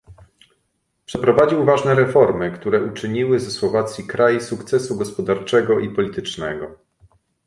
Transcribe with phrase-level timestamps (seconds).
[1.05, 6.77] Przeprowadził ważne reformy, które uczyniły ze Słowacji kraj sukcesu gospodarczego i politycznego